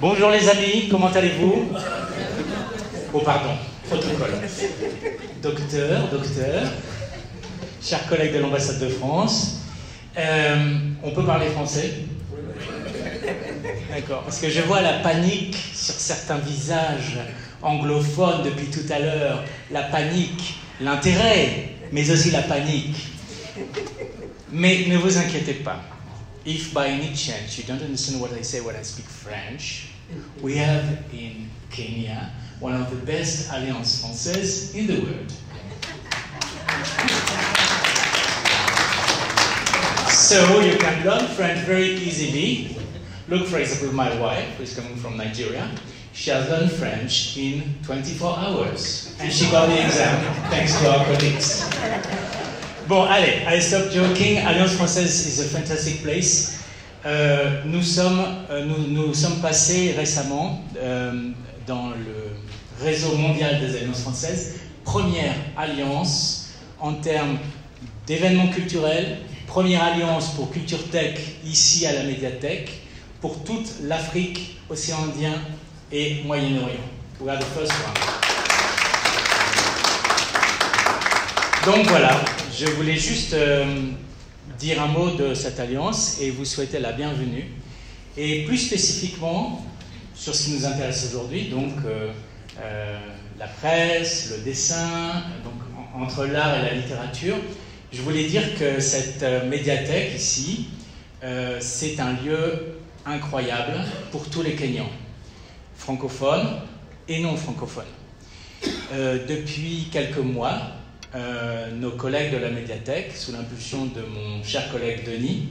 Bonjour 0.00 0.30
les 0.30 0.48
amis, 0.48 0.88
comment 0.90 1.08
allez-vous 1.08 1.68
Oh 3.12 3.20
pardon, 3.20 3.50
protocole. 3.88 4.32
Docteur, 5.42 6.08
docteur, 6.08 6.62
chers 7.82 8.06
collègues 8.08 8.34
de 8.34 8.38
l'ambassade 8.40 8.80
de 8.80 8.88
France, 8.88 9.60
euh, 10.16 10.78
on 11.02 11.10
peut 11.12 11.24
parler 11.24 11.46
français 11.48 11.92
D'accord, 13.94 14.22
parce 14.22 14.40
que 14.40 14.48
je 14.48 14.62
vois 14.62 14.80
la 14.80 14.94
panique 14.94 15.56
sur 15.74 15.94
certains 15.94 16.38
visages 16.38 17.18
anglophones 17.62 18.42
depuis 18.44 18.66
tout 18.66 18.90
à 18.92 18.98
l'heure, 18.98 19.44
la 19.70 19.82
panique, 19.82 20.58
l'intérêt, 20.80 21.68
mais 21.92 22.10
aussi 22.10 22.30
la 22.30 22.42
panique. 22.42 22.96
Mais 24.50 24.86
ne 24.88 24.96
vous 24.96 25.18
inquiétez 25.18 25.54
pas. 25.54 25.80
If 26.44 26.74
by 26.74 26.88
any 26.88 27.14
chance 27.14 27.56
you 27.56 27.64
don't 27.64 27.82
understand 27.82 28.20
what 28.20 28.32
I 28.32 28.42
say 28.42 28.60
when 28.60 28.74
I 28.74 28.82
speak 28.82 29.06
French, 29.06 29.90
mm-hmm. 30.10 30.42
we 30.42 30.56
have 30.56 31.04
in 31.12 31.48
Kenya 31.70 32.32
one 32.58 32.74
of 32.74 32.90
the 32.90 33.06
best 33.06 33.48
Alliance 33.50 34.02
françaises 34.02 34.74
in 34.74 34.86
the 34.88 35.00
world. 35.06 35.30
So 40.10 40.60
you 40.60 40.78
can 40.78 41.06
learn 41.06 41.28
French 41.28 41.60
very 41.60 41.90
easily. 41.94 42.76
Look, 43.28 43.46
for 43.46 43.58
example, 43.58 43.92
my 43.94 44.18
wife, 44.18 44.56
who 44.56 44.64
is 44.64 44.74
coming 44.74 44.96
from 44.96 45.16
Nigeria. 45.16 45.70
She 46.12 46.30
has 46.30 46.48
learned 46.48 46.72
French 46.72 47.36
in 47.36 47.74
24 47.84 48.38
hours. 48.38 49.16
And 49.20 49.32
she 49.32 49.50
got 49.50 49.66
the 49.66 49.84
exam, 49.84 50.20
thanks 50.50 50.78
to 50.80 50.90
our 50.90 51.04
colleagues. 51.04 52.51
Bon, 52.92 53.04
allez, 53.04 53.40
I 53.48 53.58
stop 53.58 53.90
joking. 53.90 54.44
Alliance 54.44 54.74
Française 54.74 55.26
is 55.26 55.40
a 55.40 55.44
fantastic 55.44 56.02
place. 56.02 56.58
Euh, 57.06 57.62
nous, 57.64 57.80
sommes, 57.80 58.22
euh, 58.50 58.66
nous, 58.66 58.86
nous, 58.86 59.14
sommes 59.14 59.40
passés 59.40 59.94
récemment 59.96 60.60
euh, 60.76 61.30
dans 61.66 61.88
le 61.88 62.84
réseau 62.84 63.16
mondial 63.16 63.60
des 63.60 63.78
alliances 63.78 64.02
françaises, 64.02 64.56
première 64.84 65.32
alliance 65.56 66.50
en 66.78 66.92
termes 66.92 67.38
d'événements 68.06 68.48
culturels, 68.48 69.20
première 69.46 69.84
alliance 69.84 70.34
pour 70.34 70.50
Culture 70.50 70.90
Tech 70.90 71.18
ici 71.46 71.86
à 71.86 71.94
la 71.94 72.02
médiathèque, 72.02 72.82
pour 73.22 73.42
toute 73.42 73.72
l'Afrique, 73.84 74.58
Océan 74.68 74.98
Indien 75.04 75.40
et 75.90 76.22
Moyen-Orient. 76.26 76.76
We 77.22 77.30
are 77.30 77.38
the 77.38 77.44
first 77.58 77.72
one. 77.72 77.94
Donc 81.64 81.86
voilà, 81.86 82.20
je 82.58 82.66
voulais 82.66 82.96
juste 82.96 83.32
euh, 83.32 83.64
dire 84.58 84.82
un 84.82 84.88
mot 84.88 85.10
de 85.10 85.32
cette 85.32 85.58
alliance 85.58 86.18
et 86.20 86.30
vous 86.30 86.44
souhaiter 86.44 86.80
la 86.80 86.92
bienvenue. 86.92 87.46
Et 88.16 88.44
plus 88.44 88.58
spécifiquement 88.58 89.64
sur 90.14 90.34
ce 90.34 90.44
qui 90.44 90.50
nous 90.52 90.66
intéresse 90.66 91.08
aujourd'hui, 91.08 91.48
donc 91.48 91.72
euh, 91.86 92.10
euh, 92.60 92.98
la 93.38 93.46
presse, 93.46 94.34
le 94.36 94.44
dessin, 94.44 95.24
donc 95.44 95.54
en, 95.94 96.02
entre 96.02 96.26
l'art 96.26 96.58
et 96.58 96.62
la 96.62 96.74
littérature, 96.74 97.36
je 97.90 98.02
voulais 98.02 98.24
dire 98.24 98.42
que 98.58 98.80
cette 98.80 99.24
médiathèque 99.48 100.12
ici, 100.16 100.68
c'est 101.60 102.00
un 102.00 102.14
lieu 102.14 102.78
incroyable 103.04 103.74
pour 104.10 104.30
tous 104.30 104.40
les 104.40 104.54
Kenyans, 104.54 104.88
francophones 105.76 106.60
et 107.06 107.20
non 107.20 107.36
francophones. 107.36 107.84
Depuis 108.90 109.88
quelques 109.92 110.16
mois, 110.16 110.72
euh, 111.14 111.70
nos 111.72 111.90
collègues 111.92 112.32
de 112.32 112.38
la 112.38 112.50
médiathèque, 112.50 113.12
sous 113.14 113.32
l'impulsion 113.32 113.86
de 113.86 114.00
mon 114.00 114.42
cher 114.42 114.70
collègue 114.70 115.04
Denis, 115.04 115.48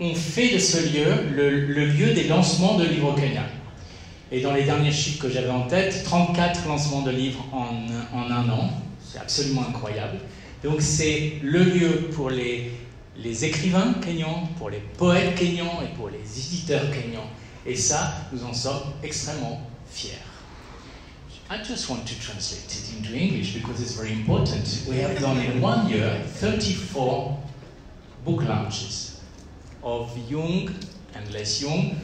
ont 0.00 0.14
fait 0.14 0.54
de 0.54 0.58
ce 0.58 0.78
lieu 0.78 1.06
le, 1.34 1.50
lieu 1.86 2.14
des 2.14 2.24
lancements 2.24 2.78
de 2.78 2.84
livres 2.84 3.14
kenyans. 3.14 3.42
Et 4.32 4.40
dans 4.40 4.52
les 4.52 4.64
derniers 4.64 4.90
chiffres 4.90 5.22
que 5.22 5.30
j'avais 5.30 5.50
en 5.50 5.66
tête, 5.68 6.02
34 6.04 6.66
lancements 6.66 7.02
de 7.02 7.10
livres 7.10 7.44
en, 7.52 7.86
en 8.16 8.30
un 8.30 8.48
an, 8.48 8.70
c'est 9.06 9.18
absolument 9.18 9.64
incroyable. 9.68 10.18
Donc 10.62 10.80
c'est 10.80 11.34
le 11.42 11.62
lieu 11.62 12.08
pour 12.14 12.30
les, 12.30 12.72
les 13.18 13.44
écrivains 13.44 13.94
kenyans, 14.02 14.48
pour 14.58 14.70
les 14.70 14.80
poètes 14.96 15.34
kenyans 15.34 15.82
et 15.82 15.94
pour 15.94 16.08
les 16.08 16.18
éditeurs 16.18 16.90
kenyans. 16.90 17.28
Et 17.66 17.76
ça, 17.76 18.14
nous 18.32 18.44
en 18.44 18.52
sommes 18.52 18.82
extrêmement 19.02 19.60
fiers. 19.90 20.18
I 21.50 21.58
just 21.58 21.90
want 21.90 22.08
to 22.08 22.20
translate 22.20 22.74
it 22.74 22.96
into 22.96 23.14
English 23.14 23.54
because 23.54 23.80
it's 23.80 23.92
very 23.92 24.12
important. 24.12 24.86
We 24.88 24.96
have 24.96 25.20
done 25.20 25.38
in 25.38 25.60
one 25.60 25.88
year 25.88 26.22
34 26.26 27.42
book 28.24 28.44
launches 28.44 29.20
of 29.82 30.16
young 30.30 30.74
and 31.14 31.32
less 31.32 31.60
young 31.60 32.00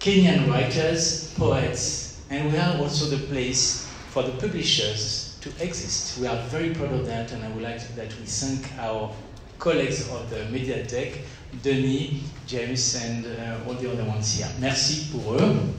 Kenyan 0.00 0.48
writers, 0.48 1.34
poets, 1.34 2.22
and 2.30 2.50
we 2.50 2.58
are 2.58 2.78
also 2.78 3.04
the 3.04 3.26
place 3.26 3.86
for 4.08 4.22
the 4.22 4.32
publishers 4.32 5.36
to 5.42 5.50
exist. 5.62 6.18
We 6.18 6.26
are 6.26 6.40
very 6.44 6.72
proud 6.72 6.92
of 6.92 7.04
that, 7.06 7.32
and 7.32 7.44
I 7.44 7.48
would 7.50 7.62
like 7.62 7.80
that 7.96 8.08
we 8.18 8.24
thank 8.24 8.72
our 8.78 9.12
colleagues 9.58 10.08
of 10.10 10.30
the 10.30 10.36
Mediatek, 10.56 11.18
Denis, 11.62 12.22
James, 12.46 12.94
and 13.04 13.26
uh, 13.26 13.58
all 13.68 13.74
the 13.74 13.92
other 13.92 14.04
ones 14.04 14.38
here. 14.38 14.48
Merci 14.58 15.08
pour 15.12 15.36
eux. 15.36 15.74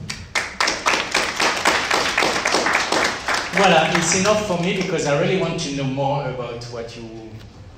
Voilà, 3.54 3.92
it's 3.94 4.18
enough 4.18 4.46
for 4.46 4.58
me 4.62 4.76
because 4.76 5.06
I 5.06 5.20
really 5.20 5.38
want 5.38 5.60
to 5.60 5.76
know 5.76 5.84
more 5.84 6.24
about 6.26 6.64
what 6.72 6.96
you 6.96 7.04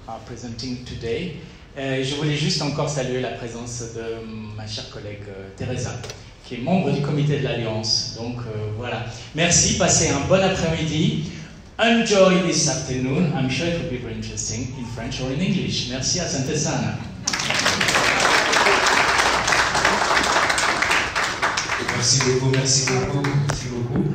are 0.07 0.21
presenting 0.25 0.85
today. 0.85 1.41
Euh, 1.77 2.05
je 2.05 2.15
voulais 2.15 2.37
juste 2.37 2.63
encore 2.63 2.89
saluer 2.89 3.21
la 3.21 3.31
présence 3.31 3.83
de 3.97 4.25
ma 4.57 4.69
chère 4.69 4.89
collègue 4.91 5.25
euh, 5.29 5.49
Teresa, 5.57 5.91
qui 6.45 6.55
est 6.55 6.59
membre 6.59 6.93
du 6.93 7.03
comité 7.03 7.41
de 7.41 7.45
l'Alliance. 7.45 8.15
Donc 8.17 8.37
euh, 8.47 8.71
voilà. 8.79 9.05
Merci, 9.35 9.77
passez 9.77 10.11
un 10.11 10.21
bon 10.29 10.41
après-midi. 10.41 11.33
Enjoy 11.77 12.47
this 12.47 12.69
afternoon. 12.69 13.33
I'm 13.37 13.51
sure 13.51 13.67
it 13.67 13.83
will 13.83 13.91
be 13.91 14.01
very 14.01 14.15
interesting 14.15 14.69
in 14.79 14.85
French 14.95 15.21
or 15.21 15.33
in 15.33 15.41
English. 15.41 15.89
Merci, 15.91 16.21
asante 16.21 16.57
sana. 16.57 16.99
Merci 21.97 22.19
beaucoup, 22.27 22.51
merci 22.55 22.93
beaucoup, 22.93 23.23
merci 23.49 23.67
beaucoup. 23.71 24.14